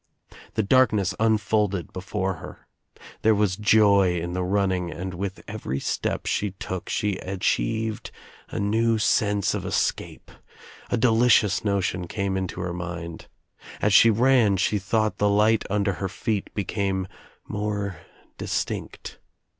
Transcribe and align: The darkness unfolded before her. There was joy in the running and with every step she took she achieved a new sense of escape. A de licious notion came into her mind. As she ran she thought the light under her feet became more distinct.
The 0.55 0.63
darkness 0.63 1.13
unfolded 1.19 1.93
before 1.93 2.37
her. 2.37 2.65
There 3.21 3.35
was 3.35 3.55
joy 3.55 4.19
in 4.19 4.33
the 4.33 4.43
running 4.43 4.89
and 4.89 5.13
with 5.13 5.43
every 5.47 5.79
step 5.79 6.25
she 6.25 6.49
took 6.53 6.89
she 6.89 7.17
achieved 7.17 8.09
a 8.49 8.59
new 8.59 8.97
sense 8.97 9.53
of 9.53 9.63
escape. 9.63 10.31
A 10.89 10.97
de 10.97 11.11
licious 11.11 11.63
notion 11.63 12.07
came 12.07 12.35
into 12.35 12.61
her 12.61 12.73
mind. 12.73 13.27
As 13.79 13.93
she 13.93 14.09
ran 14.09 14.57
she 14.57 14.79
thought 14.79 15.19
the 15.19 15.29
light 15.29 15.65
under 15.69 15.93
her 15.93 16.09
feet 16.09 16.51
became 16.55 17.07
more 17.47 17.97
distinct. 18.39 19.19